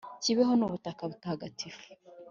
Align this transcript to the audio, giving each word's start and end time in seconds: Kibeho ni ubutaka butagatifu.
Kibeho 0.23 0.53
ni 0.55 0.63
ubutaka 0.67 1.01
butagatifu. 1.11 1.85